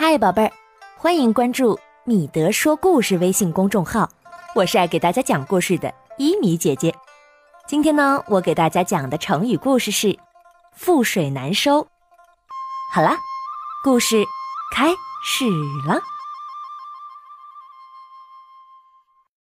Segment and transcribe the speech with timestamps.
[0.00, 0.52] 嗨，宝贝儿，
[0.96, 4.08] 欢迎关注米德说故事微信公众号，
[4.54, 6.94] 我是爱给大家讲故事的伊米姐姐。
[7.66, 10.16] 今天呢，我给大家讲的成语故事是
[10.78, 11.88] “覆水难收”。
[12.94, 13.18] 好啦，
[13.82, 14.22] 故事
[14.72, 14.90] 开
[15.24, 15.44] 始
[15.84, 16.00] 了。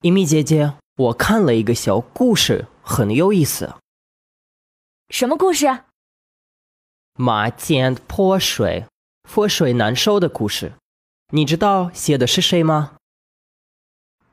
[0.00, 3.76] 伊米姐姐，我看了一个小故事，很有意思。
[5.10, 5.84] 什么故事？
[7.12, 8.86] 马见破水，
[9.28, 10.72] 覆水难收的故事。
[11.32, 12.96] 你知道写的是谁吗？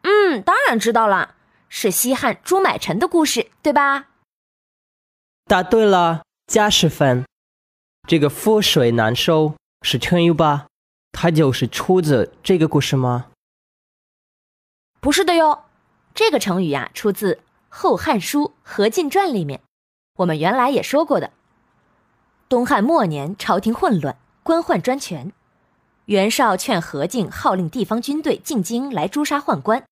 [0.04, 1.36] 嗯，当然知道了，
[1.70, 4.08] 是西汉朱买臣的故事，对吧？
[5.46, 7.26] 答对了，加十分。
[8.08, 10.68] 这个覆水难收是成语吧？
[11.12, 13.28] 它就是出自这个故事吗？
[15.00, 15.66] 不是的哟，
[16.14, 17.36] 这个成语呀，出自
[17.70, 19.62] 《后汉书·何进传》里面。
[20.18, 21.32] 我们原来也说过的。
[22.48, 25.32] 东汉末年，朝廷混乱，官宦专权。
[26.06, 29.86] 袁绍劝何进号令地方军队进京来诛杀宦官，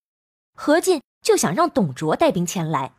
[0.54, 2.92] 何进就想让董卓带兵前来。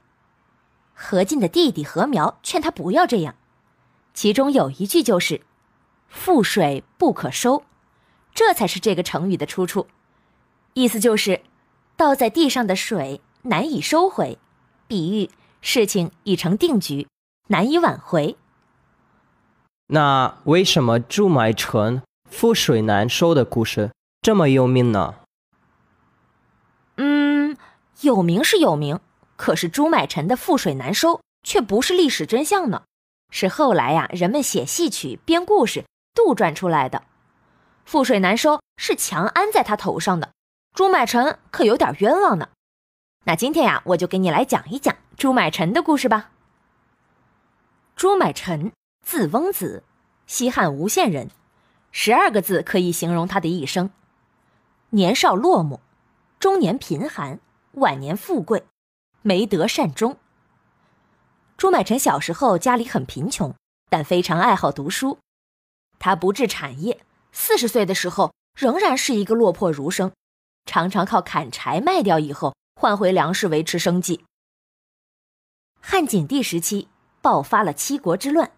[0.94, 3.36] 何进的弟弟何苗劝他不要这样，
[4.14, 5.42] 其中有一句就是
[6.12, 7.64] “覆水不可收”，
[8.34, 9.88] 这才是这个成语的出处，
[10.74, 11.42] 意思就是。
[11.98, 14.40] 倒在地上的水难以收回，
[14.88, 15.30] 比喻
[15.62, 17.08] 事情已成定局，
[17.50, 18.36] 难以挽回。
[19.94, 25.16] 那为什么朱买臣覆水难收的故事这么有名呢？
[26.96, 27.58] 嗯，
[28.00, 29.02] 有名是有名，
[29.36, 32.84] 可是朱买臣的覆水难收却不是历史真相呢，
[33.32, 35.84] 是后来呀人们写戏曲、编故事
[36.14, 37.04] 杜撰出来的。
[37.86, 40.30] 覆水难收是强安在他头上的。
[40.74, 42.48] 朱买臣可有点冤枉呢，
[43.26, 46.30] 那今天呀，我就给你来讲一讲朱买臣的故事吧。
[47.98, 48.72] 朱买臣
[49.02, 49.84] 字翁子，
[50.26, 51.30] 西汉吴县人，
[51.92, 53.90] 十二个字可以形容他的一生：
[54.92, 55.80] 年少落寞，
[56.40, 57.40] 中年贫寒，
[57.74, 58.64] 晚年富贵，
[59.22, 60.18] 没德善终。
[61.58, 63.54] 朱买臣小时候家里很贫穷，
[63.90, 65.20] 但非常爱好读书。
[66.00, 67.02] 他不置产业，
[67.32, 70.12] 四十岁的时候仍然是一个落魄儒生。
[70.66, 74.24] 常常靠砍柴卖掉以后换回粮食维持生计。
[75.80, 76.88] 汉景帝时期
[77.22, 78.52] 爆发了七国之乱，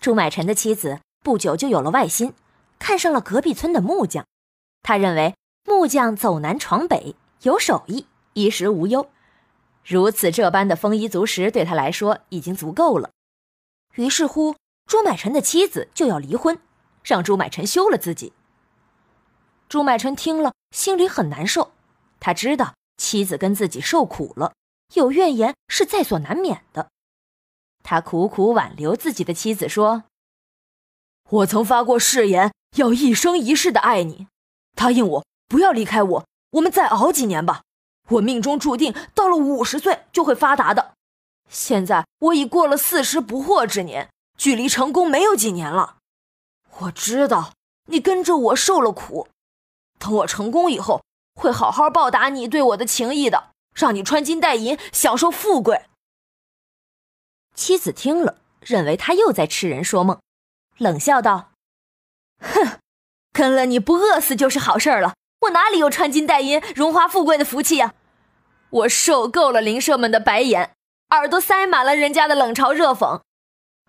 [0.00, 2.32] 朱买臣的妻子不久就有了外心，
[2.78, 4.24] 看上了隔壁村的木匠。
[4.80, 9.10] 他认为木匠走南闯北，有手艺，衣食无忧，
[9.84, 13.10] 如此这般的丰衣足食对他来说已经足够了。
[13.94, 14.56] 于是乎，
[14.86, 16.58] 朱买臣的妻子就要离婚，
[17.02, 18.32] 让朱买臣休了自己。
[19.68, 21.72] 朱买臣听了，心里很难受。
[22.20, 24.54] 他知道妻子跟自己受苦了，
[24.94, 26.88] 有怨言是在所难免的。
[27.82, 30.04] 他苦苦挽留自己的妻子，说
[31.28, 34.28] ：“我曾发过誓言，要一生一世的爱你，
[34.76, 37.62] 答应我不要离开我，我们再熬几年吧。
[38.10, 40.94] 我命中注定到了五十岁就会发达的，
[41.48, 45.96] 现在我已过了四十不惑之年，距离成功没有几年了。
[46.78, 47.52] 我知道
[47.86, 49.28] 你跟着我受了苦，
[49.98, 51.04] 等我成功以后，
[51.34, 55.86] 会好好报答你对我的情谊的，让你穿金戴银，享受富贵。
[57.54, 60.20] 妻子听了，认为他又在痴人说梦，
[60.78, 61.52] 冷笑道
[62.40, 62.78] ：“哼，
[63.32, 65.14] 跟了你不饿死就是好事了。
[65.42, 67.94] 我哪里有穿金戴银、荣华富贵的福气呀？
[68.70, 70.72] 我受够了邻舍们的白眼。”
[71.10, 73.20] 耳朵塞满了人家的冷嘲热讽，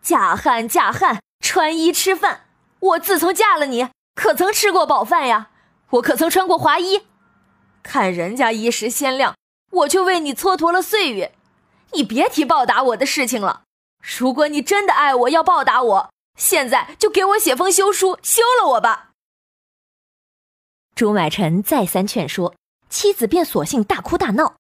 [0.01, 2.47] 嫁汉嫁汉，穿衣吃饭。
[2.79, 5.50] 我自从嫁了你，可曾吃过饱饭呀？
[5.91, 7.03] 我可曾穿过华衣？
[7.81, 9.35] 看人家衣食鲜亮，
[9.71, 11.33] 我却为你蹉跎了岁月。
[11.94, 13.61] 你别提报答我的事情了。
[14.19, 19.11] 如果你真的爱我，要报答我，现在就给我写封休书，休了我吧。
[20.95, 22.56] 朱买臣再三劝说，
[22.90, 24.56] 妻子便索性大哭大闹。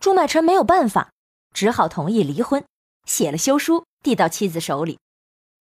[0.00, 1.10] 朱买臣没有办法。
[1.54, 2.64] 只好同意离婚，
[3.04, 4.98] 写了休书递到妻子手里，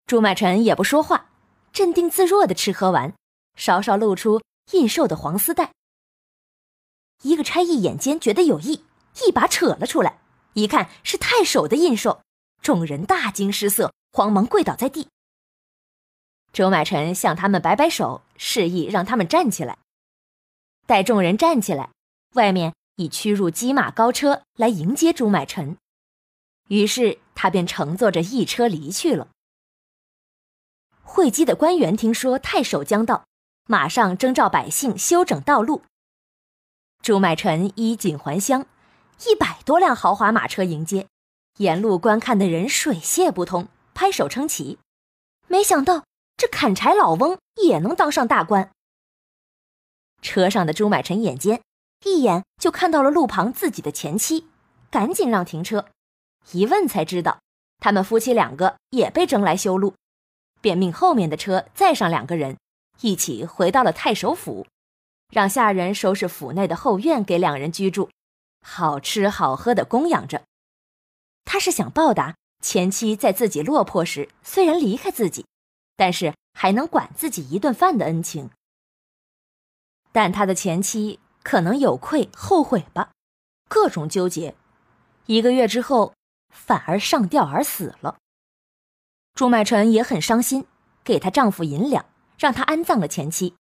[0.07, 1.31] 朱买臣也不说话，
[1.73, 3.15] 镇定自若的吃喝完，
[3.57, 5.73] 稍稍露出印绶的黄丝带。
[7.23, 8.85] 一个差役眼尖，觉得有意。
[9.27, 10.21] 一把扯了出来，
[10.55, 12.23] 一看是太守的印绶，
[12.63, 15.09] 众人大惊失色，慌忙跪倒在地。
[16.53, 19.79] 周买臣向他们摆摆手，示意让他们站起来。
[20.87, 21.91] 待众人站起来，
[22.35, 25.77] 外面已驱入机马高车来迎接朱买臣，
[26.69, 29.29] 于是他便乘坐着一车离去了。
[31.13, 33.27] 会稽的官员听说太守将到，
[33.69, 35.83] 马上征召百姓修整道路。
[37.03, 38.65] 朱买臣衣锦还乡。
[39.27, 41.07] 一百多辆豪华马车迎接，
[41.59, 44.79] 沿路观看的人水泄不通，拍手称奇。
[45.49, 46.07] 没想到
[46.39, 48.71] 这砍柴老翁也能当上大官。
[50.23, 51.61] 车上的朱买臣眼尖，
[52.07, 54.47] 一眼就看到了路旁自己的前妻，
[54.91, 55.85] 赶紧让停车。
[56.53, 57.39] 一问才知道，
[57.81, 59.95] 他们夫妻两个也被征来修路，
[60.63, 62.57] 便命后面的车载上两个人，
[63.01, 64.67] 一起回到了太守府，
[65.29, 68.09] 让下人收拾府内的后院给两人居住。
[68.65, 70.45] 好吃好喝的供养着，
[71.45, 75.45] 他是想报答前妻在自己落魄时虽然离开自己，
[75.97, 78.51] 但是还能管自己一顿饭的恩情。
[80.13, 83.11] 但他的前妻可能有愧后悔吧，
[83.69, 84.55] 各种纠结，
[85.27, 86.15] 一个月之后
[86.55, 88.19] 反而上吊而死了。
[89.35, 90.67] 朱买臣也很伤心，
[91.03, 92.05] 给她丈夫银两，
[92.39, 93.55] 让他安葬了前妻。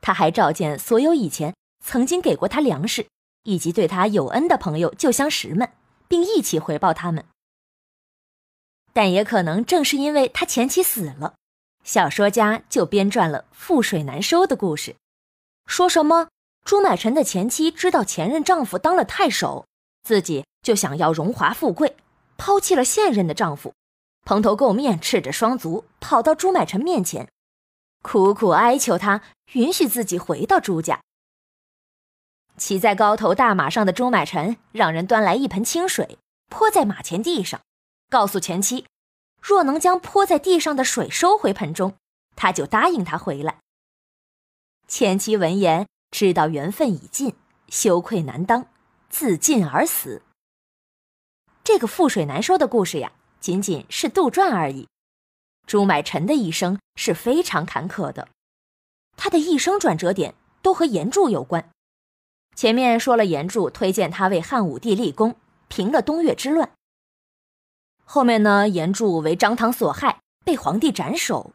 [0.00, 3.06] 他还召见所有以前曾经给过他粮食。
[3.44, 5.68] 以及对他有恩的朋友、旧相识们，
[6.06, 7.24] 并一起回报他们。
[8.92, 11.34] 但也可能正是因为他前妻死了，
[11.82, 14.94] 小说家就编撰了覆水难收的故事，
[15.66, 16.28] 说什么
[16.64, 19.66] 朱买臣的前妻知道前任丈夫当了太守，
[20.04, 21.96] 自己就想要荣华富贵，
[22.36, 23.74] 抛弃了现任的丈夫，
[24.24, 27.28] 蓬头垢面、赤着双足跑到朱买臣面前，
[28.02, 31.00] 苦苦哀求他允许自己回到朱家。
[32.56, 37.60] 骑在高头大马上的朱买臣让人端来一盆清水，泼在马前地上，
[38.10, 38.86] 告诉前妻，
[39.40, 41.96] 若能将泼在地上的水收回盆中，
[42.36, 43.58] 他就答应他回来。
[44.86, 47.34] 前妻闻言，知道缘分已尽，
[47.68, 48.66] 羞愧难当，
[49.08, 50.22] 自尽而死。
[51.64, 53.12] 这个覆水难收的故事呀，
[53.42, 54.86] 仅仅是杜撰而已。
[55.66, 58.28] 朱买臣的一生是非常坎坷的，
[59.16, 61.68] 他的一生转折点都和严柱有关。
[62.54, 65.34] 前面说了，严柱推荐他为汉武帝立功，
[65.66, 66.70] 平了东越之乱。
[68.04, 71.52] 后面呢，严柱为张汤所害，被皇帝斩首。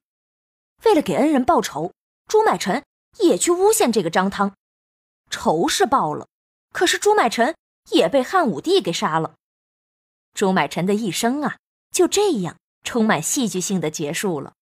[0.84, 1.94] 为了给恩人报仇，
[2.28, 2.84] 朱买臣
[3.20, 4.54] 也去诬陷这个张汤，
[5.30, 6.28] 仇是报了，
[6.74, 7.56] 可是朱买臣
[7.92, 9.36] 也被汉武帝给杀了。
[10.34, 11.58] 朱买臣的一生啊，
[11.98, 14.54] 就这样充满戏剧性的结束了。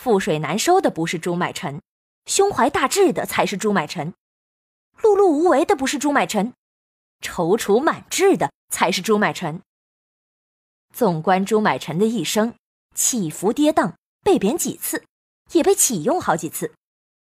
[0.00, 1.82] 覆水难收的不是朱买臣，
[2.24, 4.14] 胸怀大志的才是朱买臣。
[5.00, 6.54] 碌碌无为的不是朱买臣，
[7.20, 9.60] 踌躇满志的才是朱买臣。
[10.94, 12.54] 纵观朱买臣的一生，
[12.94, 15.02] 起伏跌宕，被贬几次，
[15.50, 16.72] 也被启用好几次。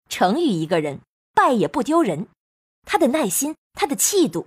[0.07, 0.99] 成于一个人，
[1.33, 2.27] 败也不丢人。
[2.85, 4.45] 他的耐心，他的气度，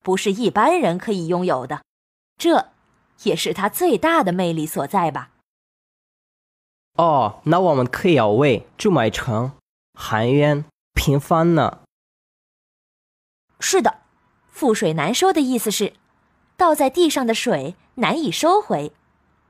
[0.00, 1.82] 不是一般人可以拥有的。
[2.36, 2.74] 这，
[3.22, 5.30] 也是他最大的魅力所在吧。
[6.94, 9.52] 哦，那我们可以要为朱买臣
[9.94, 11.80] 含冤平反呢。
[13.60, 13.98] 是的，
[14.54, 15.94] 覆水难收的意思是，
[16.56, 18.92] 倒在地上的水难以收回，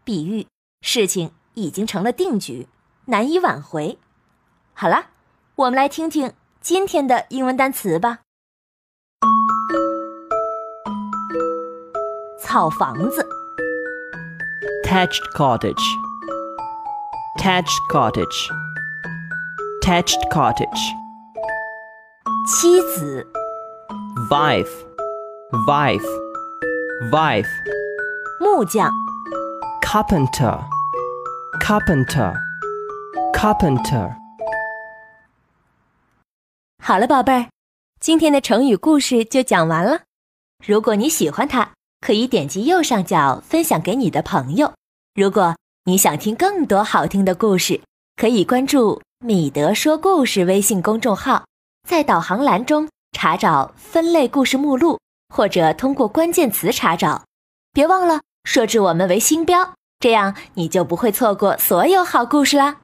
[0.03, 0.47] 比喻
[0.81, 2.69] 事情已经成了定局，
[3.07, 3.99] 难以挽回。
[4.75, 5.11] 好了，
[5.57, 8.21] 我们来听听今天的英文单词吧。
[12.41, 13.29] 草房子
[14.86, 20.82] ，thatched cottage，thatched cottage，thatched cottage，
[22.48, 23.28] 妻子。
[24.30, 24.70] wife,
[25.68, 26.06] wife,
[27.12, 27.48] wife.
[28.40, 28.92] 木匠
[29.82, 30.60] carpenter,
[31.62, 32.34] carpenter,
[33.34, 34.16] carpenter.
[36.84, 37.48] 好了，宝贝儿，
[38.00, 40.02] 今天的成语故事就讲完了。
[40.66, 44.73] 如果你喜欢它， 可以点击右上角分享给你的朋友。
[45.15, 47.81] 如果你想听更多好听的故事，
[48.17, 51.45] 可以关注“米德说故事”微信公众号，
[51.89, 52.89] 在导航栏中。
[53.13, 54.99] 查找分类故事目录，
[55.35, 57.25] 或者通过关键词查找。
[57.73, 62.81] 别忘了设置我们为星标，这样你就不会错过所有好故事啦。